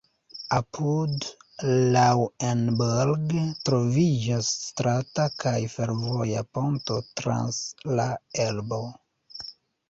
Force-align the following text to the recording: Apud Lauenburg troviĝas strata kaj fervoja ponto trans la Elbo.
Apud 0.55 1.25
Lauenburg 1.95 3.35
troviĝas 3.69 4.49
strata 4.63 5.27
kaj 5.45 5.53
fervoja 5.75 6.41
ponto 6.59 6.99
trans 7.23 7.61
la 8.01 8.09
Elbo. 8.49 8.83